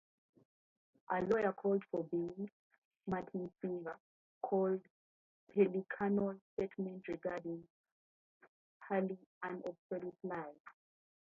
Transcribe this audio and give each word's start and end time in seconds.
A 1.11 1.21
lawyer 1.21 1.53
for 1.61 2.03
Bing, 2.05 2.49
Martin 3.05 3.51
Singer, 3.61 3.99
called 4.41 4.81
Pellicano's 5.53 6.41
statement 6.55 7.07
regarding 7.07 7.63
Hurley 8.79 9.19
an 9.43 9.61
absolute 9.63 10.17
lie. 10.23 10.55